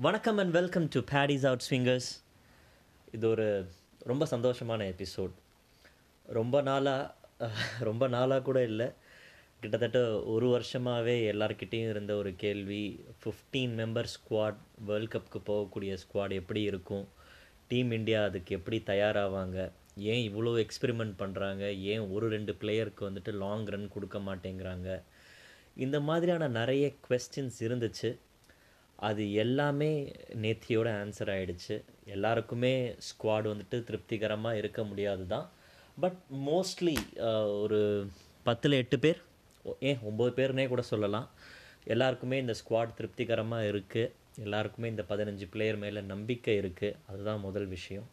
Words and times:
வணக்கம் 0.00 0.38
and 0.38 0.50
welcome 0.50 0.88
to 0.88 1.00
Paddy's 1.00 1.46
out 1.46 1.62
swingers 1.70 2.22
இது 3.12 3.28
ஒரு 3.28 3.66
ரொம்ப 3.98 4.26
சந்தோஷமான 4.30 4.94
எபிசோட் 4.94 5.30
ரொம்ப 6.26 6.62
நாளாக 6.62 7.14
ரொம்ப 7.80 8.08
நாளாக 8.08 8.42
கூட 8.42 8.62
இல்லை. 8.62 8.90
கிட்டத்தட்ட 9.60 10.22
ஒரு 10.22 10.48
வருஷமாகவே 10.48 11.32
எல்லார்கிட்டேயும் 11.32 11.88
இருந்த 11.88 12.16
ஒரு 12.16 12.36
கேள்வி 12.36 13.04
ஃபிஃப்டீன் 13.24 13.74
மெம்பர் 13.80 14.04
ஸ்குவாட் 14.04 14.56
வேர்ல்ட் 14.84 15.14
கப்புக்கு 15.14 15.50
போகக்கூடிய 15.50 15.98
ஸ்குவாட் 16.06 16.30
எப்படி 16.30 16.62
இருக்கும்? 16.62 17.08
டீம் 17.68 17.90
இந்தியா 17.90 18.24
அதுக்கு 18.24 18.54
எப்படி 18.54 18.82
தயாராவாங்க? 18.86 19.72
ஏன் 19.96 20.34
இவ்வளோ 20.34 20.66
எக்ஸ்பெரிமெண்ட் 20.66 21.14
பண்ணுறாங்க 21.18 21.80
ஏன் 21.80 22.10
ஒரு 22.10 22.28
ரெண்டு 22.28 22.52
பிளேயருக்கு 22.52 23.00
வந்துட்டு 23.00 23.32
லாங் 23.32 23.66
ரன் 23.66 23.88
கொடுக்க 23.88 24.18
மாட்டேங்கிறாங்க? 24.18 25.02
இந்த 25.76 26.00
மாதிரியான 26.00 26.48
நிறைய 26.48 26.92
கொஸ்டின்ஸ் 27.08 27.60
இருந்துச்சு. 27.60 28.18
அது 29.04 29.32
எல்லாமே 29.34 29.90
நேத்தியோட 30.34 30.88
ஆன்சர் 31.00 31.30
ஆகிடுச்சு 31.30 31.76
எல்லாருக்குமே 32.06 32.72
ஸ்குவாட் 33.06 33.50
வந்துட்டு 33.50 33.84
திருப்திகரமாக 33.84 34.56
இருக்க 34.56 34.84
முடியாது 34.84 35.26
தான் 35.26 35.46
பட் 35.98 36.18
மோஸ்ட்லி 36.46 36.94
ஒரு 37.60 37.80
பத்தில் 38.46 38.72
எட்டு 38.72 38.98
பேர் 38.98 39.20
ஓ- 39.64 39.76
ஏன் 39.80 40.00
ஒம்பது 40.04 40.30
பேர்னே 40.30 40.68
கூட 40.68 40.82
சொல்லலாம். 40.82 41.28
எல்லாருக்குமே 41.84 42.38
இந்த 42.38 42.54
ஸ்குவாட் 42.60 42.94
திருப்திகரமாக 42.94 43.68
இருக்குது 43.68 44.12
எல்லாருக்குமே 44.42 44.88
இந்த 44.88 45.04
பதினஞ்சு 45.08 45.46
பிளேயர் 45.50 45.76
மேலே 45.76 46.00
நம்பிக்கை 46.04 46.60
இருக்குது 46.60 46.96
அதுதான் 47.06 47.40
முதல் 47.40 47.66
விஷயம். 47.66 48.06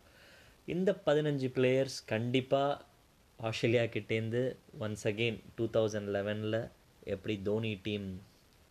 இந்த 0.67 1.01
பதினஞ்சு 1.05 1.47
பிளேயர்ஸ் 1.49 2.05
கண்டிப்பாக 2.05 2.79
ஆஸ்திரேலியா 3.39 3.83
கிட்டேருந்து 3.87 4.41
ஒன்ஸ் 4.79 5.05
அகெயின் 5.05 5.39
டூ 5.55 5.65
தௌசண்ட் 5.69 6.09
லெவனில் 6.09 6.59
எப்படி 7.05 7.41
தோனி 7.41 7.79
டீம் 7.83 8.07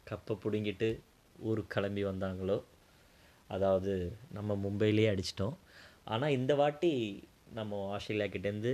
கப்பை 0.07 0.37
பிடுங்கிட்டு 0.45 0.91
ஊருக்கு 1.49 1.75
கிளம்பி 1.75 2.03
வந்தாங்களோ? 2.11 2.59
அதாவது 3.55 3.93
நம்ம 4.37 4.57
மும்பையிலேயே 4.65 5.11
அடிச்சிட்டோம். 5.12 5.57
ஆனால் 6.13 6.37
இந்த 6.38 6.52
வாட்டி 6.60 6.93
நம்ம 7.59 7.80
ஆஸ்திரேலியா 7.95 8.29
கிட்டேருந்து 8.35 8.73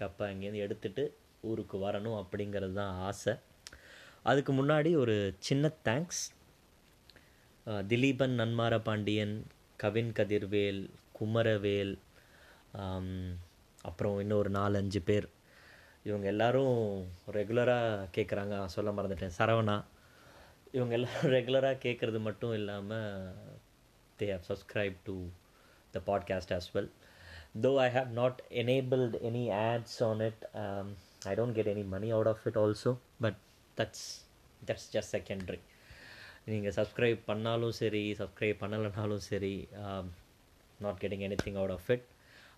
கப்பை 0.00 0.24
அங்கேருந்து 0.30 0.64
எடுத்துகிட்டு 0.66 1.04
ஊருக்கு 1.50 1.76
வரணும் 1.84 2.18
அப்படிங்கிறது 2.22 2.74
தான் 2.80 2.94
ஆசை. 3.08 3.34
அதுக்கு 4.30 4.52
முன்னாடி 4.60 4.90
ஒரு 5.02 5.16
சின்ன 5.48 5.70
தேங்க்ஸ் 5.88 6.22
திலீபன் 7.90 8.34
நன்மார 8.40 8.74
பாண்டியன் 8.88 9.34
கவின் 9.82 10.12
கதிர்வேல் 10.18 10.82
குமரவேல் 11.18 11.94
அப்புறம் 13.88 14.16
இன்னும் 14.22 14.40
ஒரு 14.42 14.50
நாலஞ்சு 14.58 15.00
பேர். 15.08 15.26
இவங்க 16.08 16.26
எல்லோரும் 16.32 16.78
ரெகுலராக 17.36 18.08
கேட்குறாங்க 18.16 18.56
சொல்ல 18.74 18.90
மறந்துட்டேன். 18.96 19.36
சரவணா 19.38 19.76
இவங்க 20.74 20.94
எல்லாம் 20.98 21.18
ரெகுலராக 21.34 21.76
கேட்குறது 21.84 22.18
மட்டும் 22.20 22.54
இல்லாமல் 22.58 23.28
they 24.18 24.26
have 24.32 24.46
subscribe 24.50 24.96
to 25.04 25.16
the 25.94 26.00
podcast 26.06 26.52
as 26.52 26.68
well 26.74 26.90
though 27.64 27.70
I 27.84 27.88
have 27.90 28.10
not 28.12 28.40
enabled 28.62 29.16
any 29.28 29.44
ads 29.62 29.98
on 30.02 30.22
it 30.26 30.42
I 31.26 31.34
don't 31.34 31.56
get 31.58 31.70
any 31.74 31.84
money 31.94 32.10
out 32.10 32.30
of 32.32 32.44
it 32.46 32.58
also 32.64 32.92
but 33.20 33.38
that's 33.76 34.06
that's 34.62 34.88
just 34.92 35.14
secondary 35.16 35.60
நீங்கள் 36.48 36.74
subscribe 36.76 37.22
பண்ணாலும் 37.26 37.76
சரி 37.80 38.02
subscribe 38.20 38.60
பண்ணலைனாலும் 38.62 39.24
சரி 39.30 39.54
not 40.80 41.00
getting 41.02 41.24
anything 41.44 41.58
out 41.62 41.74
of 41.78 41.88
it 41.90 42.06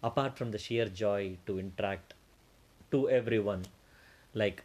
apart 0.03 0.35
from 0.37 0.53
the 0.57 0.61
sheer 0.67 0.91
joy 1.01 1.29
to 1.45 1.55
interact 1.59 2.13
to 2.93 3.01
everyone 3.53 3.63
like 4.35 4.61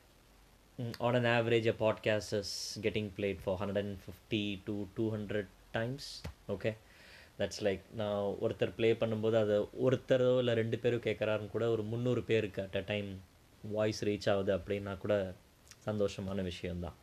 Mm, 0.79 0.93
on 0.99 1.13
an 1.13 1.25
average 1.27 1.67
a 1.67 1.73
podcast 1.75 2.33
is 2.33 2.79
getting 2.81 3.07
played 3.11 3.39
for 3.39 3.51
150 3.55 4.61
to 4.65 4.73
200 4.95 5.47
times 5.73 6.05
okay? 6.49 6.75
That's 7.37 7.61
like 7.65 7.83
நான் 7.99 8.25
ஒருத்தர் 8.43 8.73
play 8.75 8.89
பண்ணும்போது 8.93 9.35
அதை 9.35 9.55
ஒருத்தரோ 9.85 10.27
இல்லை 10.39 10.53
ரெண்டு 10.59 10.77
பேரும் 10.79 11.03
கேட்குறாருன்னு 11.05 11.53
கூட 11.53 11.65
ஒரு 11.69 11.83
முந்நூறு 11.83 12.21
பேருக்கு 12.27 12.59
at 12.63 12.77
a 12.81 12.83
time 12.89 13.07
voice 13.63 14.01
reach 14.07 14.27
ஆகுது 14.33 14.51
அப்படின்னா 14.57 14.93
கூட 14.97 15.15
சந்தோஷமான 15.87 16.43
விஷயந்தான் 16.49 16.97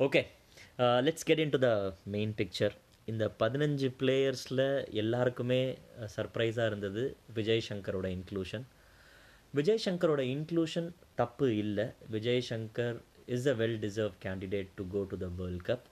okay 0.00 0.22
let's 1.06 1.26
get 1.30 1.42
into 1.56 1.60
the 1.66 1.70
main 2.14 2.32
picture 2.40 2.76
இந்த 3.08 3.26
பதினஞ்சு 3.42 3.90
பிளேயர்ஸில் 4.00 4.66
எல்லாருக்குமே 5.02 5.62
uh, 6.00 6.08
சர்ப்ரைஸாக 6.16 6.70
இருந்தது 6.70 7.04
விஜய் 7.38 7.66
சங்கரோட 7.70 8.08
இன்க்ளூஷன் 8.16 8.66
விஜய் 9.54 9.82
சங்கரோட 9.84 10.22
இன்க்ளூஷன் 10.34 10.86
தப்பு 11.20 11.46
இல்லை. 11.62 11.84
Vijay 12.12 12.42
Shankar 12.50 12.98
is 13.34 13.48
a 13.52 13.54
well 13.58 13.76
deserve 13.82 14.14
candidate 14.24 14.70
to 14.78 14.84
go 14.94 15.00
to 15.10 15.16
the 15.22 15.26
world 15.40 15.64
cup 15.66 15.86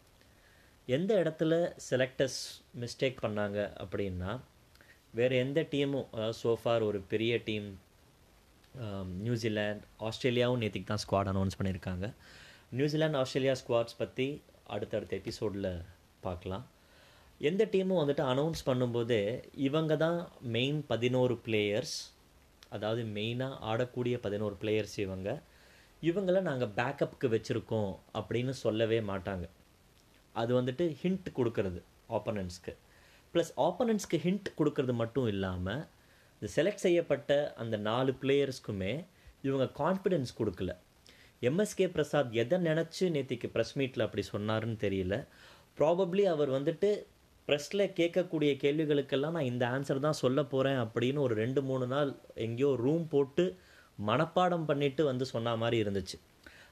எந்த 0.88 1.10
இடத்துல 1.22 1.54
செலக்டர்ஸ் 1.88 2.38
மிஸ்டேக் 2.82 3.18
பண்ணாங்க 3.24 3.58
அப்படின்னா 3.82 4.30
வேறு 5.18 5.36
எந்த 5.44 5.60
டீமும் 5.72 6.08
சோஃபார் 6.40 6.84
ஒரு 6.88 7.00
பெரிய 7.12 7.32
டீம் 7.48 7.66
நியூசிலாண்ட் 9.26 9.82
ஆஸ்திரேலியாவும் 10.08 10.62
நேற்றுக்கு 10.62 10.90
தான் 10.92 11.02
ஸ்குவாட் 11.04 11.30
அனௌன்ஸ் 11.32 11.58
பண்ணியிருக்காங்க. 11.58 12.08
நியூசிலாண்ட் 12.78 13.18
ஆஸ்திரேலியா 13.20 13.54
ஸ்குவாட்ஸ் 13.62 13.98
பற்றி 14.02 14.26
அடுத்தடுத்த 14.76 15.14
எபிசோடில் 15.20 15.70
பார்க்கலாம். 16.26 16.64
எந்த 17.50 17.62
டீமும் 17.74 18.00
வந்துட்டு 18.02 18.24
அனௌன்ஸ் 18.32 18.62
பண்ணும்போதே 18.70 19.22
இவங்க 19.68 19.92
தான் 20.04 20.18
மெயின் 20.56 20.80
பதினோரு 20.92 21.36
பிளேயர்ஸ் 21.46 21.96
அதாவது 22.70 23.02
மெயினாக 23.16 23.60
ஆடக்கூடிய 23.70 24.16
பதினோரு 24.26 24.56
பிளேயர்ஸ் 24.60 24.96
இவங்க. 24.96 25.28
இவங்கள 26.02 26.40
நாங்கள் 26.40 26.74
பேக்கப்புக்கு 26.76 27.28
வச்சுருக்கோம் 27.34 27.90
அப்படின்னு 28.18 28.52
சொல்லவே 28.64 29.00
மாட்டாங்க. 29.00 29.46
அது 30.34 30.50
வந்துட்டு 30.60 30.84
ஹிண்ட் 31.02 31.28
கொடுக்கறது 31.38 31.80
ஆப்போனன்ட்ஸ்க்கு 32.16 32.74
ப்ளஸ் 33.34 33.50
ஆப்பனன்ஸ்க்கு 33.56 34.18
ஹிண்ட் 34.26 34.48
கொடுக்கறது 34.58 34.92
மட்டும் 34.92 35.26
இல்லாமல் 35.26 35.82
இந்த 36.42 36.48
செலக்ட் 36.56 36.84
செய்யப்பட்ட 36.84 37.32
அந்த 37.56 37.76
நாலு 37.88 38.12
பிளேயர்ஸ்க்குமே 38.22 38.92
இவங்க 39.42 39.64
கான்ஃபிடென்ஸ் 39.82 40.32
கொடுக்கல. 40.38 40.70
எம்எஸ்கே 41.48 41.86
பிரசாத் 41.96 42.32
எதை 42.42 42.56
நினச்சி 42.68 43.04
நேத்திக்கு 43.16 43.48
ப்ரெஸ் 43.54 43.74
மீட்டில் 43.74 44.04
அப்படி 44.06 44.22
சொன்னாருன்னு 44.32 44.78
தெரியல. 44.86 45.14
ப்ராபப்ளி 45.78 46.24
அவர் 46.34 46.50
வந்துட்டு 46.50 46.90
ப்ரெஸ்ஸில் 47.50 47.84
கேட்கக்கூடிய 47.98 48.50
கேள்விகளுக்கெல்லாம் 48.62 49.36
நான் 49.36 49.48
இந்த 49.52 49.64
ஆன்சர் 49.74 50.02
தான் 50.06 50.18
சொல்ல 50.20 50.40
போகிறேன் 50.50 50.80
அப்படின்னு 50.82 51.20
ஒரு 51.26 51.34
ரெண்டு 51.42 51.60
மூணு 51.68 51.86
நாள் 51.92 52.10
எங்கேயோ 52.46 52.68
ரூம் 52.82 53.06
போட்டு 53.14 53.44
மனப்பாடம் 54.08 54.66
பண்ணிட்டு 54.68 55.02
வந்து 55.08 55.24
சொன்ன 55.30 55.54
மாதிரி 55.62 55.78
இருந்துச்சு. 55.84 56.16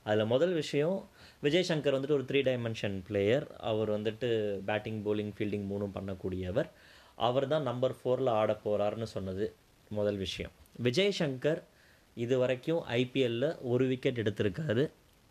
அதில் 0.08 0.30
முதல் 0.32 0.52
விஷயம் 0.60 0.98
விஜய் 1.46 1.66
சங்கர் 1.70 1.96
வந்துட்டு 1.96 2.16
ஒரு 2.18 2.26
த்ரீ 2.28 2.40
டைமென்ஷன் 2.48 2.96
பிளேயர் 3.08 3.46
அவர் 3.70 3.90
வந்துட்டு 3.96 4.28
பேட்டிங் 4.68 5.00
போலிங் 5.06 5.32
ஃபீல்டிங் 5.36 5.66
மூணும் 5.70 5.94
பண்ணக்கூடியவர். 5.96 6.68
அவர் 7.28 7.46
தான் 7.52 7.66
நம்பர் 7.70 7.94
ஃபோரில் 7.98 8.30
ஆட 8.36 8.52
போகிறாருன்னு 8.64 9.08
சொன்னது 9.14 9.46
முதல் 9.98 10.20
விஷயம். 10.24 10.54
விஜய் 10.86 11.16
சங்கர் 11.20 11.60
இது 12.16 12.38
வரைக்கும் 12.44 12.80
ஐபிஎல்லில் 13.00 13.50
ஒரு 13.72 13.86
விக்கெட் 13.92 14.22
எடுத்திருக்காரு. 14.24 14.86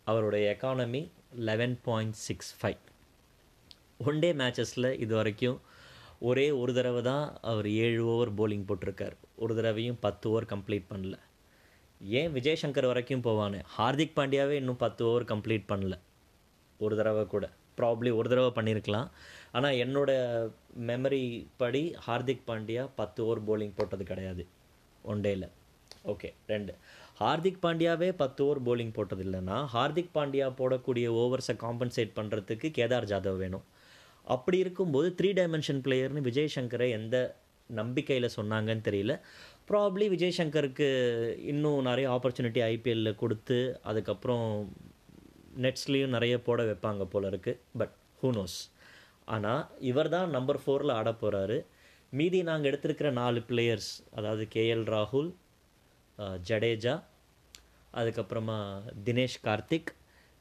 அவருடைய 0.07 0.43
economy 0.55 1.03
eleven 1.51 1.77
point 1.87 2.19
six 2.27 2.51
five 2.59 2.81
one 4.05 4.19
day 4.19 4.33
மேட்சஸில் 4.33 4.87
இது 4.99 5.15
வரைக்கும் 5.15 5.61
ஒரே 6.19 6.51
ஒரு 6.51 6.71
தடவை 6.73 7.01
தான் 7.01 7.37
அவர் 7.41 7.67
ஏழு 7.69 8.05
ஓவர் 8.05 8.31
போலிங் 8.35 8.65
போட்டிருக்கார். 8.69 9.15
ஒரு 9.35 9.55
தடவையும் 9.55 9.97
பத்து 9.99 10.29
ஓவர் 10.29 10.45
கம்ப்ளீட் 10.45 10.85
பண்ணல. 10.89 11.15
ஏன் 12.01 12.31
விஜய் 12.31 12.59
சங்கர் 12.61 12.85
வரைக்கும் 12.85 13.21
போவானே? 13.21 13.59
ஹார்திக் 13.77 14.15
பாண்டியாவே 14.15 14.55
இன்னும் 14.61 14.77
பத்து 14.77 15.05
ஓவர் 15.05 15.23
கம்ப்ளீட் 15.23 15.65
பண்ணல. 15.71 15.95
ஒரு 16.79 16.95
தடவை 16.95 17.25
கூட. 17.25 17.45
ப்ராப்ளி 17.77 18.11
ஒரு 18.19 18.27
தடவை 18.29 18.51
பண்ணியிருக்கலாம் 18.57 19.09
ஆனால் 19.51 19.77
என்னோடய 19.83 20.51
மெமரி 20.89 21.47
படி 21.57 21.95
ஹார்திக் 22.07 22.45
பாண்டியா 22.47 22.89
பத்து 22.95 23.25
ஓவர் 23.25 23.45
போலிங் 23.47 23.75
போட்டது 23.75 24.03
கிடையாது. 24.03 24.45
ஒன் 25.03 25.21
டேயில் 25.21 25.47
ஓகே 26.05 26.29
ரெண்டு. 26.47 26.73
ஹார்திக் 27.19 27.63
பாண்டியாவே 27.65 28.09
பத்து 28.21 28.41
ஓவர் 28.45 28.63
போலிங் 28.67 28.93
போட்டது 28.93 29.23
இல்லைன்னா 29.23 29.57
ஹார்திக் 29.73 30.13
பாண்டியா 30.15 30.47
போடக்கூடிய 30.59 31.07
ஓவர்ஸை 31.21 31.55
காம்பன்சேட் 31.65 32.13
பண்ணுறதுக்கு 32.19 32.69
கேதார் 32.77 33.09
ஜாதவ் 33.13 33.37
வேணும். 33.37 33.65
அப்படி 34.27 34.57
இருக்கும்போது 34.63 35.07
த்ரீ 35.19 35.29
டைமென்ஷன் 35.39 35.81
பிளேயர்னு 35.85 36.27
விஜய் 36.29 36.55
சங்கரை 36.55 36.87
எந்த 36.99 37.17
நம்பிக்கையில் 37.69 38.35
சொன்னாங்கன்னு 38.37 38.87
தெரியல. 38.87 39.13
ப்ராப்ளி 39.69 40.05
விஜய் 40.13 40.37
சங்கருக்கு 40.39 40.87
இன்னும் 41.51 41.87
நிறைய 41.89 42.07
ஆப்பர்ச்சுனிட்டி 42.15 42.61
ஐபிஎல்லில் 42.73 43.19
கொடுத்து 43.21 43.57
அதுக்கப்புறம் 43.89 44.45
நெட்ஸ்லேயும் 45.65 46.15
நிறைய 46.15 46.35
போட 46.37 46.61
வைப்பாங்க 46.63 47.05
போல 47.05 47.29
இருக்குது 47.31 47.59
பட் 47.79 47.93
ஹூனோஸ் 48.21 48.59
ஆனால் 49.27 49.63
இவர் 49.89 50.09
தான் 50.09 50.29
நம்பர் 50.29 50.59
ஃபோரில் 50.63 50.93
ஆட 50.99 51.09
போகிறாரு 51.13 51.57
மீதி 52.13 52.39
நாங்கள் 52.49 52.69
எடுத்திருக்கிற 52.71 53.09
நாலு 53.11 53.39
பிளேயர்ஸ் 53.49 53.91
அதாவது 54.15 54.43
கேஎல் 54.55 54.85
ராகுல் 54.93 55.29
ஜடேஜா 56.49 56.95
அதுக்கப்புறமா 57.93 58.59
தினேஷ் 59.05 59.41
கார்த்திக் 59.43 59.91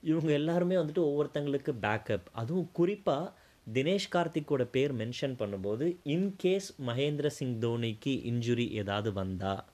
இவங்க 0.03 0.31
எல்லாருமே 0.33 0.77
வந்துட்டு 0.79 1.05
ஒவ்வொருத்தங்களுக்கு 1.09 1.73
பேக்கப் 1.83 2.27
அதுவும் 2.33 2.71
குறிப்பாக 2.73 3.33
தினேஷ் 3.67 4.13
கார்த்திக்கோட 4.15 4.63
பேர் 4.65 4.93
மென்ஷன் 4.97 5.35
பண்ணும்போது 5.39 5.87
இன்கேஸ் 6.05 6.69
மகேந்திர 6.87 7.27
சிங் 7.27 7.57
தோனிக்கு 7.59 8.13
இன்ஜுரி 8.31 8.67
ஏதாவது 8.71 9.13
வந்தா 9.13 9.65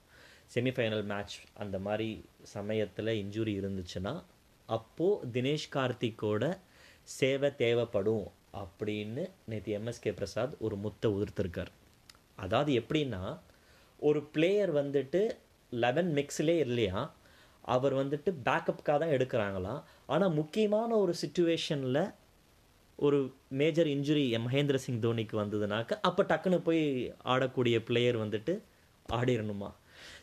செமிஃபைனல் 0.55 1.05
மேட்ச் 1.05 1.35
அந்த 1.53 1.79
மாதிரி 1.79 2.07
சமயத்தில் 2.41 3.07
இன்ஜுரி 3.07 3.53
இருந்துச்சுன்னா 3.59 4.13
அப்போது 4.69 5.29
தினேஷ் 5.31 5.67
கார்த்திக்கோட 5.73 6.57
சேவை 7.17 7.55
தேவைப்படும் 7.55 8.25
அப்படின்னு 8.53 9.23
நேற்று 9.45 9.77
எம்எஸ்கே 9.79 10.11
பிரசாத் 10.15 10.57
ஒரு 10.59 10.75
முத்தை 10.75 11.09
உதிர்த்திருக்கார். 11.15 11.71
அதாவது 12.35 12.71
எப்படின்னா 12.79 13.39
ஒரு 13.99 14.19
பிளேயர் 14.33 14.75
வந்துட்டு 14.75 15.21
லெவன் 15.69 16.11
மிக்ஸ்லே 16.13 16.57
இல்லையா 16.57 17.13
அவர் 17.61 17.93
வந்துட்டு 17.93 18.29
பேக்கப்புக்காக 18.45 18.97
தான் 19.03 19.15
எடுக்கிறாங்களாம். 19.17 19.81
ஆனால் 20.05 20.31
முக்கியமான 20.31 20.95
ஒரு 20.95 21.13
சுச்சுவேஷனில் 21.21 22.03
ஒரு 23.05 23.19
மேஜர் 23.61 23.87
இன்ஜுரி 23.87 24.25
மகேந்திர 24.45 24.75
சிங் 24.75 25.01
தோனிக்கு 25.01 25.35
வந்ததுனாக்க 25.41 25.91
அப்போ 26.01 26.23
டக்குன்னு 26.23 26.59
போய் 26.67 26.83
ஆடக்கூடிய 27.25 27.77
பிளேயர் 27.85 28.17
வந்துட்டு 28.17 28.53
ஆடிடணுமா 29.09 29.69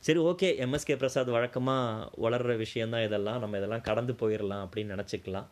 சரி 0.01 0.21
ஓகே 0.21 0.49
எம்எஸ்கே 0.65 0.97
பிரசாத் 0.97 1.31
வழக்கமாக 1.37 2.11
வளர்கிற 2.17 2.57
விஷயந்தான் 2.57 3.05
இதெல்லாம். 3.05 3.39
நம்ம 3.41 3.57
இதெல்லாம் 3.57 3.87
கடந்து 3.89 4.13
போயிடலாம் 4.13 4.63
அப்படின்னு 4.65 4.95
நினச்சிக்கலாம். 4.95 5.49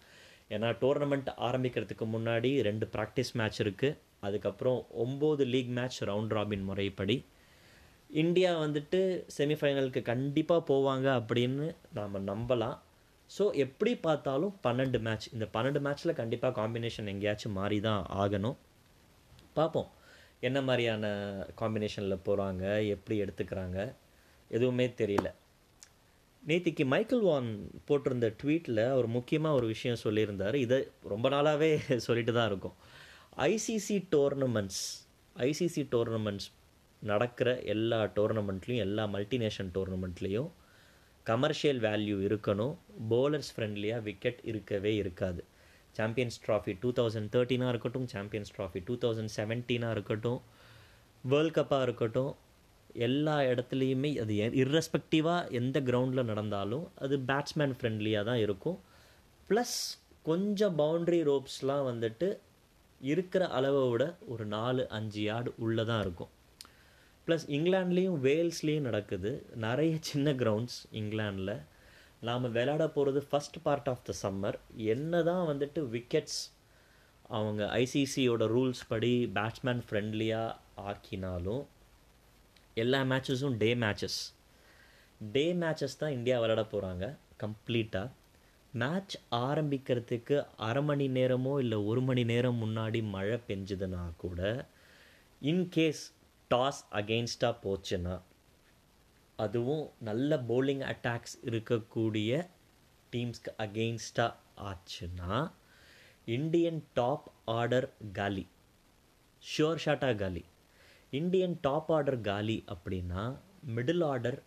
ஏன்னா 0.50 0.68
டோர்னமெண்ட் 0.82 1.30
ஆரம்பிக்கிறதுக்கு 1.48 2.04
முன்னாடி 2.14 2.50
ரெண்டு 2.62 2.86
ப்ராக்டிஸ் 2.92 3.32
மேட்ச் 3.32 3.62
இருக்குது 3.62 3.96
அதுக்கப்புறம் 4.20 4.78
ஒம்பது 5.04 5.44
லீக் 5.54 5.72
மேட்ச் 5.78 5.98
ரவுண்ட் 6.04 6.34
ராபின் 6.36 6.62
முறைப்படி. 6.62 7.16
இந்தியா 8.10 8.50
வந்துட்டு 8.60 9.00
செமிஃபைனலுக்கு 9.38 10.02
கண்டிப்பாக 10.02 10.74
போவாங்க 10.74 11.06
அப்படின்னு 11.20 11.66
நாம் 11.94 12.26
நம்பலாம். 12.26 12.78
ஸோ 13.30 13.44
எப்படி 13.64 13.92
பார்த்தாலும் 14.06 14.54
பன்னெண்டு 14.66 14.98
மேட்ச் 15.06 15.26
இந்த 15.34 15.46
பன்னெண்டு 15.54 15.80
மேட்ச்சில் 15.86 16.18
கண்டிப்பாக 16.20 16.52
காம்பினேஷன் 16.60 17.10
எங்கேயாச்சும் 17.12 17.56
மாறி 17.60 17.78
தான் 17.88 18.02
ஆகணும். 18.22 18.56
பார்ப்போம். 19.58 19.90
என்ன 20.48 20.58
மாதிரியான 20.68 21.06
காம்பினேஷனில் 21.60 22.24
போகிறாங்க 22.26 22.64
எப்படி 22.94 23.16
எடுத்துக்கிறாங்க? 23.24 23.78
எதுவுமே 24.50 24.86
தெரியல. 25.00 25.28
நேத்திக்கு 26.42 26.84
மைக்கேல் 26.92 27.26
வான் 27.28 27.48
போட்டிருந்த 27.88 28.28
ட்வீட்டில் 28.40 28.82
அவர் 28.94 29.08
முக்கியமாக 29.16 29.58
ஒரு 29.58 29.66
விஷயம் 29.66 30.02
சொல்லியிருந்தார். 30.04 30.56
இதை 30.66 30.78
ரொம்ப 31.12 31.26
நாளாகவே 31.34 31.70
சொல்லிட்டு 32.06 32.34
தான் 32.38 32.48
இருக்கும் 32.52 32.76
ஐசிசி 33.48 33.96
டோர்னமெண்ட்ஸ் 34.14 34.82
ஐசிசி 35.36 35.82
டோர்னமெண்ட்ஸ் 35.94 36.48
நடக்கிற 37.02 37.48
எல்லா 37.74 37.98
டோர்னமெண்ட்லேயும் 38.16 38.84
எல்லா 38.86 39.04
மல்டிநேஷன் 39.16 39.70
டோர்னமெண்ட்லேயும் 39.76 40.48
கமர்ஷியல் 41.30 41.80
வேல்யூ 41.86 42.16
இருக்கணும். 42.28 42.74
போலர்ஸ் 43.12 43.52
ஃப்ரெண்ட்லியாக 43.54 44.04
விக்கெட் 44.08 44.42
இருக்கவே 44.50 44.92
இருக்காது. 45.02 45.42
சாம்பியன்ஸ் 45.96 46.38
ட்ராஃபி 46.46 46.72
டூ 46.82 46.88
தௌசண்ட் 46.98 47.30
தேர்ட்டீனாக 47.34 47.72
இருக்கட்டும் 47.74 48.08
சாம்பியன்ஸ் 48.12 48.52
ட்ராஃபி 48.56 48.80
டூ 48.88 48.94
தௌசண்ட் 49.04 49.32
செவன்டீனாக 49.36 49.94
இருக்கட்டும் 49.96 50.40
வேர்ல்ட் 51.24 51.56
கப்பாக 51.56 51.86
இருக்கட்டும் 51.86 52.32
எல்லா 53.06 53.36
இடத்துலையுமே 53.52 54.10
அது 54.22 54.34
இர்ரெஸ்பெக்டிவாக 54.62 55.50
எந்த 55.60 55.80
கிரவுண்டில் 55.88 56.28
நடந்தாலும் 56.30 56.84
அது 57.04 57.16
பேட்ஸ்மேன் 57.30 57.74
ஃப்ரெண்ட்லியாக 57.78 58.28
தான் 58.30 58.40
இருக்கும். 58.44 58.78
ப்ளஸ் 59.48 59.78
கொஞ்சம் 60.28 60.76
பவுண்ட்ரி 60.80 61.20
ரோப்ஸ்லாம் 61.30 61.84
வந்துட்டு 61.90 62.28
இருக்கிற 63.10 63.42
அளவை 63.58 63.82
விட 63.90 64.04
ஒரு 64.32 64.44
நாலு 64.56 64.82
அஞ்சு 64.98 65.20
யார்டு 65.28 65.50
உள்ளே 65.64 65.84
தான் 65.90 66.02
இருக்கும். 66.06 66.30
ப்ளஸ் 67.28 67.46
இங்கிலாண்ட்லேயும் 67.48 68.18
வேல்ஸ்லேயும் 68.18 68.86
நடக்குது. 68.88 69.30
நிறைய 69.54 69.94
சின்ன 70.00 70.32
கிரவுண்ட்ஸ் 70.32 70.78
இங்கிலாண்டில் 70.92 71.54
நாம் 72.20 72.46
விளையாட 72.50 72.88
போகிறது 72.88 73.20
first 73.30 73.58
part 73.62 73.88
of 73.88 74.04
the 74.04 74.12
summer 74.22 74.56
என்ன 74.74 75.22
தான் 75.22 75.48
வந்துட்டு 75.48 75.80
விக்கெட்ஸ் 75.88 76.38
அவங்க 77.30 77.64
ஐசிசியோட 77.80 78.46
ரூல்ஸ் 78.46 78.82
படி 78.88 79.12
பேட்ஸ்மேன் 79.34 79.82
ஃப்ரெண்ட்லியாக 79.88 80.56
ஆக்கினாலும் 80.86 81.64
எல்லா 82.74 83.00
மேட்சஸும் 83.04 83.56
டே 83.56 83.74
மேட்சஸ் 83.74 84.18
டே 85.32 85.52
மேட்சஸ் 85.54 85.98
தான் 85.98 86.10
இந்தியா 86.10 86.38
விளையாட 86.38 86.64
போகிறாங்க 86.72 87.04
கம்ப்ளீட்டாக 87.44 88.14
மேட்ச் 88.74 89.14
ஆரம்பிக்கிறதுக்கு 89.32 90.36
அரை 90.56 90.82
மணி 90.82 91.08
நேரமோ 91.08 91.58
இல்லை 91.58 91.84
ஒரு 91.84 92.00
மணி 92.02 92.24
நேரம் 92.24 92.62
முன்னாடி 92.62 93.02
மழை 93.10 93.38
பெஞ்சுதுன்னா 93.48 94.02
கூட 94.16 94.40
இன்கேஸ் 95.42 96.02
டாஸ் 96.54 96.82
அகெயின்ஸ்டாக 96.90 97.54
போச்சுன்னா 97.62 98.20
அதுவும் 99.38 99.90
நல்ல 100.00 100.36
போலிங் 100.48 100.84
அட்டாக்ஸ் 100.84 101.34
இருக்கக்கூடிய 101.44 102.30
டீம்ஸ்க்கு 103.12 103.50
அகெயின்ஸ்டாக 103.58 104.32
ஆச்சுன்னா 104.64 105.50
இந்தியன் 106.24 106.84
டாப் 106.94 107.32
ஆர்டர் 107.44 107.88
காலி 108.12 108.46
ஷுவர் 109.42 109.82
ஷாட்டாக 109.84 110.14
காலி 110.14 110.44
இந்தியன் 111.10 111.58
டாப் 111.60 111.92
ஆர்டர் 111.92 112.20
காலி 112.20 112.64
அப்படின்னா 112.68 113.22
மிடில் 113.74 114.04
ஆர்டர் 114.04 114.42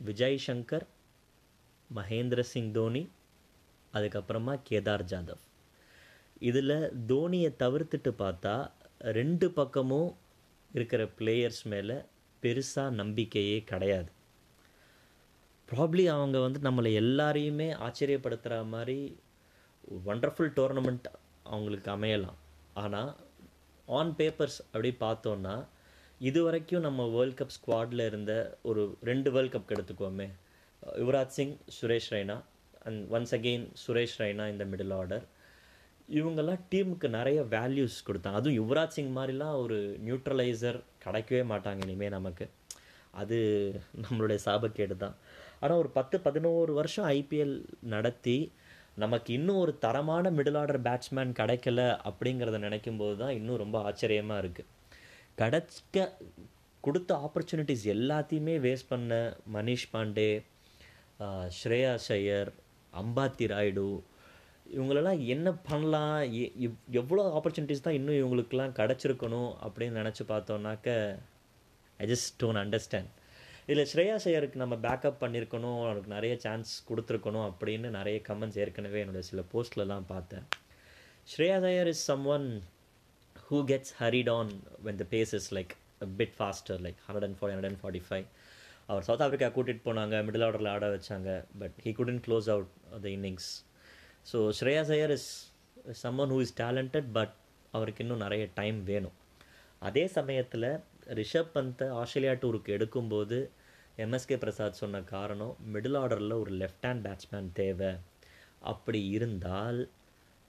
விஜய் 0.00 0.40
சங்கர் 0.46 0.86
மகேந்திர 1.90 2.40
சிங் 2.40 2.70
தோனி 2.70 3.02
அதுக்கப்புறமா 3.94 4.54
கேதார் 4.70 5.04
ஜாதவ். 5.04 5.42
இதில் 6.38 6.76
தோனியை 7.06 7.50
தவிர்த்துட்டு 7.58 8.10
பார்த்தா 8.18 8.54
ரெண்டு 8.98 9.50
பக்கமும் 9.50 10.10
இருக்கிற 10.76 11.02
பிளேயர்ஸ் 11.18 11.62
மேலே 11.72 11.96
பெருசாக 12.42 12.96
நம்பிக்கையே 13.00 13.58
கிடையாது. 13.70 14.10
ப்ராப்ளி 15.68 16.04
அவங்க 16.14 16.38
வந்து 16.46 16.60
நம்மளை 16.66 16.90
எல்லாரையுமே 17.02 17.68
ஆச்சரியப்படுத்துகிற 17.86 18.58
மாதிரி 18.74 18.98
ஒண்டர்ஃபுல் 20.10 20.52
டோர்னமெண்ட் 20.58 21.08
அவங்களுக்கு 21.52 21.90
அமையலாம். 21.96 22.38
ஆனால் 22.82 23.10
ஆன் 23.88 24.12
பேப்பர்ஸ் 24.18 24.58
அப்படி 24.72 24.90
பார்த்தோன்னா 25.04 25.56
இது 26.20 26.40
வரைக்கும் 26.46 26.86
நம்ம 26.86 27.02
வேர்ல்ட் 27.16 27.38
கப் 27.40 27.54
ஸ்குவாடில் 27.56 28.04
இருந்த 28.06 28.32
ஒரு 28.70 28.82
ரெண்டு 29.10 29.28
world 29.34 29.54
cup 29.54 29.72
எடுத்துக்கோமே 29.74 30.28
Yuvraj 31.02 31.36
Singh 31.36 31.54
Suresh 31.76 32.10
Raina 32.14 32.36
and 32.88 33.00
once 33.16 33.34
again 33.38 33.66
Suresh 33.82 34.16
Raina 34.22 34.46
இந்த 34.52 34.64
மிடில் 34.64 34.94
ஆர்டர் 35.00 35.24
இவங்கெல்லாம் 36.08 36.62
டீமுக்கு 36.70 37.08
நிறைய 37.08 37.42
வேல்யூஸ் 37.50 37.96
கொடுத்தாங்க 38.06 38.32
அதுவும் 38.32 38.58
யுவராஜ் 38.58 38.88
சிங் 38.88 39.16
மாதிரிலாம் 39.16 39.56
ஒரு 39.62 39.76
நியூட்ரலைசர் 40.04 40.78
கிடைக்கவே 41.04 41.42
மாட்டாங்க 41.50 41.84
இனிமேல் 41.84 42.10
நமக்கு. 42.10 42.46
அது 43.14 43.36
நம்மளுடைய 44.02 44.38
சாபக்கேடு 44.44 44.96
தான் 44.96 45.14
ஆனால் 45.60 45.78
ஒரு 45.78 45.90
பத்து 45.90 46.20
பதினோரு 46.20 46.72
வருஷம் 46.72 47.06
ஐபிஎல் 47.12 47.54
நடத்தி 47.88 48.36
நமக்கு 48.96 49.32
இன்னும் 49.34 49.58
ஒரு 49.58 49.78
தரமான 49.78 50.30
மிடில் 50.30 50.58
ஆர்டர் 50.58 50.82
பேட்ஸ்மேன் 50.82 51.32
கிடைக்கல 51.32 51.80
அப்படிங்கிறத 52.04 52.58
நினைக்கும் 52.58 52.96
போது 52.96 53.16
தான் 53.16 53.30
இன்னும் 53.30 53.56
ரொம்ப 53.56 53.78
ஆச்சரியமாக 53.82 54.42
இருக்குது 54.42 54.68
கிடைக்க 55.34 56.06
கொடுத்த 56.84 57.14
ஆப்பர்ச்சுனிட்டிஸ் 57.22 57.84
எல்லாத்தையுமே 57.94 58.54
வேஸ்ட் 58.64 58.88
பண்ண 58.88 59.14
மனிஷ் 59.52 59.90
பாண்டே 59.92 60.30
ஸ்ரேயா 61.58 61.94
ஷையர் 62.06 62.50
அம்பாத்தி 62.92 63.46
ராய்டு 63.46 63.86
இவங்களெல்லாம் 64.74 65.20
என்ன 65.34 65.48
பண்ணலாம்? 65.68 66.16
எவ்வளோ 67.00 67.22
ஆப்பர்ச்சுனிட்டிஸ் 67.38 67.84
தான் 67.86 67.96
இன்னும் 67.98 68.18
இவங்களுக்கெல்லாம் 68.20 68.74
கிடச்சிருக்கணும் 68.78 69.50
அப்படின்னு 69.66 70.00
நினச்சி 70.00 70.24
பார்த்தோன்னாக்க 70.32 70.88
ஐ 72.00 72.06
ஜஸ்ட் 72.12 72.30
டோன்ட் 72.42 72.60
அண்டர்ஸ்டாண்ட் 72.62 73.10
இதில் 73.70 73.88
ஸ்ரேயா 73.92 74.16
ஷையருக்கு 74.24 74.62
நம்ம 74.62 74.74
பேக்கப் 74.84 75.20
பண்ணியிருக்கணும் 75.22 75.78
அவனுக்கு 75.84 76.10
நிறைய 76.14 76.34
சான்ஸ் 76.44 76.70
கொடுத்துருக்கணும் 76.90 77.46
அப்படின்னு 77.50 77.88
நிறைய 77.98 78.18
கமெண்ட்ஸ் 78.28 78.58
ஏற்கனவே 78.64 79.00
என்னோட 79.04 79.22
சில 79.30 79.42
போஸ்ட்லலாம் 79.52 80.06
பார்த்தேன். 80.12 80.44
Shreyas 81.32 81.56
Iyer 81.64 81.90
is 81.94 82.04
someone 82.36 82.46
who 83.48 83.58
gets 83.70 83.92
hurried 84.00 84.30
on 84.38 84.52
when 84.86 85.00
the 85.02 85.06
pace 85.10 85.34
is 85.38 85.48
like 85.58 85.72
bit 86.20 86.34
faster 86.38 86.80
like 86.86 87.00
hundred 87.06 87.26
and 87.28 87.38
four 87.40 87.52
hundred 87.52 87.70
and 87.70 87.80
forty 87.82 88.02
five 88.08 88.26
our 88.86 89.06
South 89.08 89.24
Africa 89.26 89.48
கூட்டிகிட்டு 89.56 89.86
போனாங்க 89.88 90.22
மிடில் 90.28 90.44
ஆர்டரில் 90.46 90.70
ஆட 90.74 90.86
வச்சாங்க 90.96 91.30
but 91.62 91.76
he 91.84 91.92
couldn't 91.92 92.22
close 92.26 92.48
out 92.54 92.70
the 93.06 93.08
innings 93.16 93.48
so 94.32 94.38
Shreyas 94.58 94.82
Iyer 94.96 95.10
is 95.10 95.30
someone 96.02 96.32
who 96.34 96.38
is 96.40 96.54
talented 96.62 97.08
but 97.12 97.34
அவருக்கு 97.70 98.02
இன்னும் 98.04 98.22
நிறைய 98.24 98.44
time 98.54 98.78
வேணும். 98.84 99.16
அதே 99.78 100.06
சமயத்தில் 100.16 100.70
ரிஷப் 101.18 101.52
பந்தை 101.52 101.88
ஆஸ்திரேலியா 102.00 102.32
டூருக்கு 102.42 102.74
எடுக்கும்போது 102.76 103.38
எம்எஸ்கே 104.04 104.36
பிரசாத் 104.36 104.80
சொன்ன 104.80 105.00
காரணம் 105.02 105.54
மிடில் 105.74 105.98
ஆர்டரில் 106.00 106.40
ஒரு 106.40 106.52
லெஃப்ட் 106.52 106.86
ஹேண்ட் 106.88 107.04
பேட்ஸ்மேன் 107.06 107.48
தேவை. 107.52 107.92
அப்படி 108.72 109.00
இருந்தால் 109.06 109.80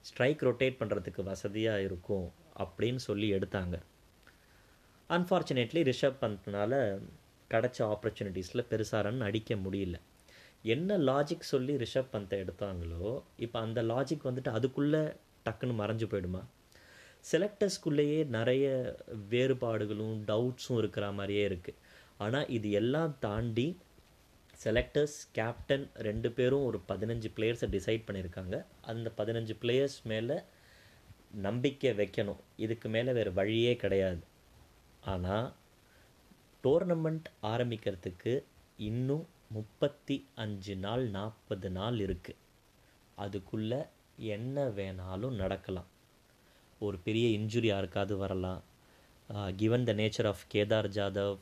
ஸ்ட்ரைக் 0.02 0.42
ரொட்டேட் 0.42 0.78
பண்ணுறதுக்கு 0.80 1.22
வசதியாக 1.22 1.82
இருக்கும் 1.82 2.32
அப்படின்னு 2.58 3.00
சொல்லி 3.08 3.32
எடுத்தாங்க. 3.32 3.76
அன்ஃபார்ச்சுனேட்லி 5.10 5.82
ரிஷப் 5.90 6.20
பந்த்னால 6.22 7.00
கிடச்ச 7.50 7.78
ஆப்பர்ச்சுனிட்டிஸில் 7.94 8.68
பெருசாக 8.70 9.02
ரன் 9.02 9.20
அடிக்க 9.20 9.54
முடியல. 9.54 9.96
என்ன 10.62 10.98
லாஜிக் 10.98 11.50
சொல்லி 11.52 11.76
ரிஷப் 11.76 12.10
பந்தை 12.10 12.40
எடுத்தாங்களோ 12.40 13.22
இப்போ 13.36 13.60
அந்த 13.60 13.82
லாஜிக் 13.82 14.24
வந்துட்டு 14.24 14.48
அதுக்குள்ளே 14.48 14.98
டக்குன்னு 15.44 15.76
மறைஞ்சு 15.80 16.06
போயிடுமா? 16.12 16.42
செலக்டர்ஸ்குள்ளேயே 17.32 18.26
நிறைய 18.26 18.96
வேறுபாடுகளும் 19.28 20.24
டவுட்ஸும் 20.24 20.78
இருக்கிற 20.78 21.12
மாதிரியே 21.12 21.48
இருக்குது 21.48 21.80
ஆனால் 22.18 22.48
இது 22.48 22.70
எல்லாம் 22.70 23.16
தாண்டி 23.20 23.76
செலக்டர்ஸ் 24.64 25.18
கேப்டன் 25.32 25.90
ரெண்டு 25.94 26.32
பேரும் 26.32 26.64
ஒரு 26.64 26.80
பதினஞ்சு 26.88 27.28
பிளேயர்ஸை 27.36 27.68
டிசைட் 27.76 28.06
பண்ணியிருக்காங்க. 28.06 28.64
அந்த 28.80 29.12
பதினஞ்சு 29.16 29.54
பிளேயர்ஸ் 29.62 29.98
மேலே 30.04 30.42
நம்பிக்கை 31.32 31.92
வைக்கணும். 31.92 32.40
இதுக்கு 32.56 32.88
மேலே 32.88 33.12
வேறு 33.12 33.32
வழியே 33.32 33.76
கிடையாது. 33.76 34.20
ஆனால் 35.00 35.54
டோர்னமெண்ட் 36.64 37.28
ஆரம்பிக்கிறதுக்கு 37.42 38.42
இன்னும் 38.76 39.26
முப்பத்தி 39.50 40.16
அஞ்சு 40.42 40.74
நாள் 40.84 41.04
நாற்பது 41.16 41.68
நாள் 41.78 41.96
இருக்குது 42.06 42.38
அதுக்குள்ளே 43.18 43.80
என்ன 44.34 44.64
வேணாலும் 44.78 45.38
நடக்கலாம். 45.42 45.88
ஒரு 46.80 46.96
பெரிய 47.06 47.26
இன்ஜுரி 47.38 47.68
யாருக்காவது 47.70 48.16
வரலாம். 48.16 48.60
Given 49.60 49.86
the 49.88 49.92
nature 50.00 50.28
of 50.32 50.44
Kedar 50.54 50.88
Jadhav 50.96 51.34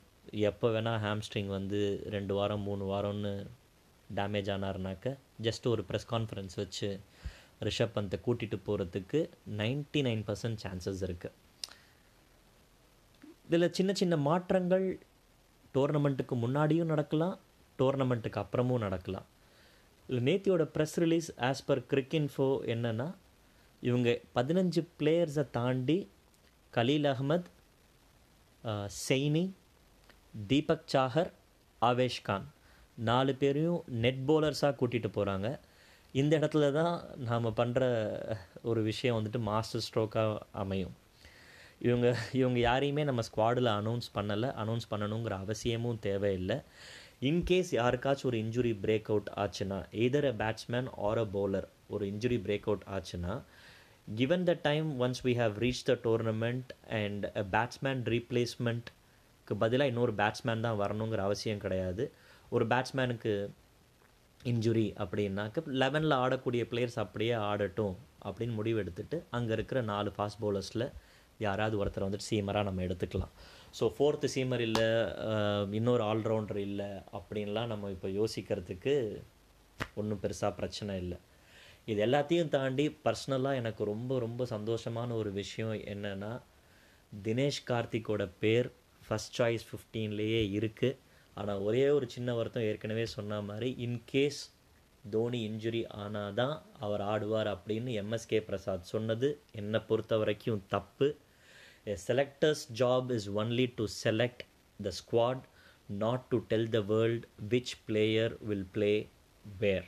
எப்போ 0.48 0.68
வேணால் 0.74 1.02
ஹாம்ஸ்ட்ரிங் 1.04 1.50
வந்து 1.56 1.78
ரெண்டு 2.14 2.32
வாரம் 2.34 2.64
மூணு 2.68 2.84
வாரம்னு 2.92 3.32
டேமேஜ் 4.10 4.50
ஆனார்னாக்க 4.54 5.12
ஜஸ்ட் 5.46 5.66
ஒரு 5.66 5.82
ப்ரெஸ் 5.88 6.10
கான்ஃபரன்ஸ் 6.14 6.54
வச்சு 6.54 6.88
ரிஷப் 7.68 7.94
பந்தை 7.94 8.18
கூட்டிகிட்டு 8.26 8.58
போகிறதுக்கு 8.66 9.20
நைன்ட்டி 9.60 10.02
நைன் 10.08 10.24
பர்சன்ட் 10.28 10.60
சான்சஸ் 10.64 11.02
இருக்குது 11.08 11.36
இதில் 13.48 13.72
சின்ன 13.72 13.90
சின்ன 13.92 14.14
மாற்றங்கள் 14.28 14.86
டோர்னமெண்ட்டுக்கு 15.74 16.36
முன்னாடியும் 16.36 16.92
நடக்கலாம் 16.92 17.36
டோர்னமெண்ட்டுக்கு 17.80 18.40
அப்புறமும் 18.42 18.84
நடக்கலாம். 18.86 19.26
இல்லை 20.08 20.20
நேத்தியோட 20.28 20.64
press 20.74 20.96
release 21.04 21.28
as 21.48 21.64
per 21.68 21.82
Cricinfo 21.92 22.48
என்னென்னா 22.74 23.08
இவங்க 23.88 24.08
பதினஞ்சு 24.36 24.82
பிளேயர்ஸை 25.00 25.44
தாண்டி 25.56 25.98
கலீல் 26.72 27.08
அகமத் 27.12 27.48
செய்னி 29.06 29.44
தீபக் 30.50 30.88
சாஹர் 30.92 31.30
ஆவேஷ் 31.82 32.22
கான். 32.28 32.46
நாலு 33.08 33.32
பேரையும் 33.40 33.82
நெட் 34.04 34.22
போலர்ஸாக 34.28 34.72
கூட்டிகிட்டு 34.78 35.10
போகிறாங்க 35.16 35.48
இந்த 36.20 36.32
இடத்துல 36.38 36.66
தான் 36.78 36.94
நாம் 37.28 37.46
பண்ணுற 37.60 37.82
ஒரு 38.70 38.80
விஷயம் 38.90 39.16
வந்துட்டு 39.18 39.40
மாஸ்டர் 39.48 39.84
ஸ்ட்ரோக்காக 39.86 40.38
அமையும். 40.62 40.94
இவங்க 41.86 42.06
இவங்க 42.40 42.58
யாரையுமே 42.58 43.02
நம்ம 43.08 43.22
ஸ்குவாடில் 43.28 43.70
அனௌன்ஸ் 43.80 44.08
பண்ணலை. 44.16 44.48
அனௌன்ஸ் 44.62 44.90
பண்ணணுங்கிற 44.92 45.34
அவசியமும் 45.44 46.00
தேவையில்லை. 46.06 46.56
இன்கேஸ் 47.22 47.70
யாருக்காச்சும் 47.70 48.28
ஒரு 48.30 48.38
இன்ஜுரி 48.38 48.72
பிரேக் 48.82 49.08
அவுட் 49.12 49.30
ஆச்சுன்னா 49.36 49.78
either 50.04 50.26
a 50.32 50.34
batsman 50.42 50.88
or 50.96 51.18
a 51.18 51.24
bowler 51.24 51.66
ஒரு 51.88 52.06
இன்ஜுரி 52.06 52.38
பிரேக் 52.46 52.68
அவுட் 52.70 52.86
ஆச்சுன்னா 52.96 53.42
given 54.18 54.46
the 54.46 54.54
time 54.60 55.00
once 55.00 55.18
we 55.24 55.32
have 55.34 55.54
reached 55.58 55.86
the 55.86 55.96
tournament 55.96 56.66
and 56.88 57.24
a 57.34 57.44
batsman 57.54 57.98
ரீப்ளேஸ்மெண்ட்க்கு 58.12 59.54
பதிலாக 59.58 59.90
இன்னொரு 59.90 60.12
பேட்ஸ்மேன் 60.12 60.60
தான் 60.60 60.78
வரணுங்கிற 60.80 61.16
அவசியம் 61.16 61.58
கிடையாது. 61.58 62.12
ஒரு 62.50 62.66
பேட்ஸ்மேனுக்கு 62.66 63.50
இன்ஜுரி 64.44 64.86
அப்படின்னாக்க 65.02 65.66
லெவனில் 65.66 66.16
ஆடக்கூடிய 66.22 66.64
பிளேயர்ஸ் 66.70 66.98
அப்படியே 67.04 67.32
ஆடட்டும் 67.32 67.94
அப்படின்னு 68.24 68.52
முடிவு 68.52 68.78
எடுத்துட்டு 68.78 69.24
அங்கே 69.30 69.52
இருக்கிற 69.52 69.80
நாலு 69.82 70.12
ஃபாஸ்ட் 70.16 70.40
பவுலர்ஸில் 70.40 70.92
யாராவது 71.38 71.84
ஒருத்தர் 71.84 72.06
வந்துட்டு 72.06 72.28
சீமராக 72.30 72.62
நம்ம 72.62 72.82
எடுத்துக்கலாம். 72.82 73.34
ஸோ 73.76 73.86
ஃபோர்த்து 73.96 74.28
சீமர் 74.34 74.62
இல்லை 74.66 74.86
இன்னொரு 75.78 76.02
ஆல்ரவுண்டர் 76.04 76.60
இல்லை 76.68 76.90
அப்படின்லாம் 77.18 77.70
நம்ம 77.72 77.90
இப்போ 77.90 78.08
யோசிக்கிறதுக்கு 78.20 78.94
ஒன்றும் 80.00 80.20
பெருசாக 80.22 80.52
பிரச்சனை 80.60 80.92
இல்லை. 81.02 81.18
இது 81.90 82.00
எல்லாத்தையும் 82.06 82.52
தாண்டி 82.54 82.86
பர்சனலாக 83.06 83.60
எனக்கு 83.60 83.82
ரொம்ப 83.92 84.18
ரொம்ப 84.18 84.44
சந்தோஷமான 84.54 85.10
ஒரு 85.20 85.30
விஷயம் 85.32 85.76
என்னென்னா 85.94 86.32
தினேஷ் 87.12 87.60
கார்த்திக்கோட 87.70 88.24
பேர் 88.42 88.68
ஃபஸ்ட் 89.06 89.36
சாய்ஸ் 89.38 89.64
ஃபிஃப்டீன்லேயே 89.68 90.40
இருக்குது 90.58 90.98
ஆனால் 91.36 91.62
ஒரே 91.68 91.84
ஒரு 91.96 92.06
சின்ன 92.14 92.34
வருத்தம் 92.34 92.66
ஏற்கனவே 92.70 93.06
சொன்ன 93.16 93.40
மாதிரி 93.50 93.68
இன்கேஸ் 93.86 94.40
தோனி 95.10 95.38
இன்ஜுரி 95.48 95.82
ஆனால் 96.02 96.34
தான் 96.34 96.56
அவர் 96.84 97.02
ஆடுவார் 97.12 97.48
அப்படின்னு 97.54 97.90
எம்எஸ்கே 98.02 98.40
பிரசாத் 98.48 98.90
சொன்னது. 98.94 99.28
என்னை 99.60 99.80
பொறுத்த 99.80 100.16
வரைக்கும் 100.16 100.64
தப்பு. 100.74 101.06
A 101.88 101.96
selector's 101.96 102.66
job 102.66 103.10
is 103.10 103.28
only 103.28 103.66
to 103.68 103.86
select 103.88 104.44
the 104.78 104.92
squad, 104.92 105.46
not 105.88 106.30
to 106.30 106.44
tell 106.50 106.66
the 106.66 106.82
world 106.82 107.26
which 107.48 107.70
player 107.86 108.36
will 108.40 108.64
play 108.72 108.96
where. 109.58 109.86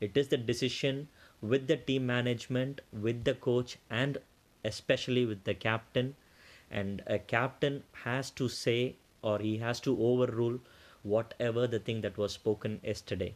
it 0.00 0.16
is 0.16 0.28
the 0.28 0.36
decision 0.38 0.96
with 1.42 1.66
the 1.68 1.76
team 1.88 2.06
management 2.06 2.80
with 3.04 3.24
the 3.24 3.34
coach 3.46 3.78
and 3.90 4.18
especially 4.64 5.24
with 5.26 5.42
the 5.44 5.54
captain 5.54 6.14
and 6.70 7.02
a 7.06 7.18
captain 7.18 7.82
has 8.04 8.30
to 8.40 8.48
say 8.48 8.96
or 9.22 9.38
he 9.38 9.56
has 9.58 9.80
to 9.80 9.94
overrule 10.08 10.58
whatever 11.14 11.66
the 11.66 11.78
thing 11.78 12.00
that 12.02 12.18
was 12.24 12.32
spoken 12.40 12.74
yesterday 12.90 13.32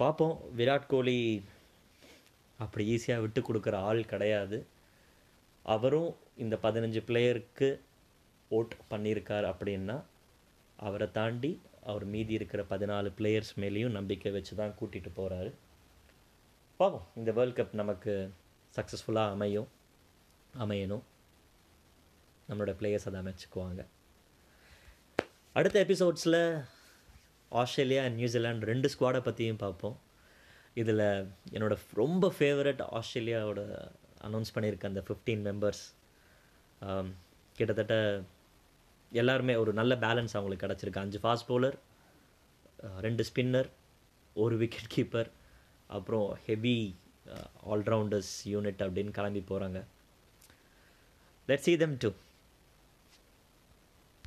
பார்ப்போம் 0.00 0.36
விராட் 0.58 0.86
கோலி 0.92 1.18
அப்படி 2.64 2.84
ஈஸியாக 2.94 3.24
விட்டு 3.24 3.40
கொடுக்குற 3.48 3.76
ஆள் 3.88 4.00
கிடையாது 4.12 4.58
அவரும் 5.62 6.16
இந்த 6.36 6.58
பதினஞ்சு 6.62 7.00
பிளேயருக்கு 7.06 7.80
ஓட் 8.50 8.74
பண்ணியிருக்கார் 8.90 9.46
அப்படின்னா 9.52 10.02
அவரை 10.76 11.10
தாண்டி 11.10 11.60
அவர் 11.82 12.04
மீதி 12.04 12.32
இருக்கிற 12.32 12.62
பதினாலு 12.70 13.12
பிளேயர்ஸ் 13.18 13.52
மேலேயும் 13.56 13.90
நம்பிக்கை 13.90 14.32
வச்சு 14.32 14.56
தான் 14.56 14.74
கூட்டிகிட்டு 14.80 15.10
போகிறாரு 15.16 15.52
பார்ப்போம் 16.76 17.06
இந்த 17.14 17.32
வேர்ல்ட் 17.32 17.58
கப் 17.58 17.72
நமக்கு 17.72 18.32
சக்ஸஸ்ஃபுல்லாக 18.76 19.30
அமையும் 19.30 19.68
அமையணும். 20.58 21.02
நம்மளோட 22.48 22.72
பிளேயர்ஸ் 22.80 23.14
அதை 23.14 23.20
அமைச்சுக்குவாங்க. 23.20 23.86
அடுத்த 25.52 25.84
எபிசோட்ஸில் 25.84 26.64
ஆஸ்திரேலியா 27.48 28.04
அண்ட் 28.04 28.20
நியூசிலாண்ட் 28.20 28.60
ரெண்டு 28.60 28.90
ஸ்குவாடை 28.98 29.20
பற்றியும் 29.20 29.56
பார்ப்போம். 29.56 29.98
இதில் 30.74 31.32
என்னோடய 31.52 31.78
ரொம்ப 31.94 32.32
ஃபேவரட் 32.38 32.82
ஆஸ்திரேலியாவோட 32.98 33.90
அனௌன்ஸ் 34.28 34.54
பண்ணியிருக்க 34.54 34.92
அந்த 34.92 35.02
ஃபிஃப்டீன் 35.08 35.42
மெம்பர்ஸ் 35.48 35.82
கிட்டத்தட்ட 37.58 37.96
எல்லாருமே 39.12 39.54
ஒரு 39.62 39.72
நல்ல 39.78 39.92
பேலன்ஸ் 40.04 40.34
அவங்களுக்கு 40.36 40.64
கிடச்சிருக்கு. 40.66 41.02
அஞ்சு 41.04 41.18
ஃபாஸ்ட் 41.22 41.48
பவுலர் 41.50 41.76
ரெண்டு 43.06 43.22
ஸ்பின்னர் 43.28 43.68
ஒரு 44.42 44.54
விக்கெட் 44.62 44.92
கீப்பர் 44.94 45.28
அப்புறம் 45.96 46.28
ஹெவி 46.46 46.76
ஆல்ரவுண்டர்ஸ் 47.72 48.32
யூனிட் 48.52 48.82
அப்படின்னு 48.84 49.12
கிளம்பி 49.18 49.42
போகிறாங்க 49.50 49.80
லெட் 51.48 51.64
சி 51.66 51.72
தெம் 51.82 51.96
டு 52.04 52.10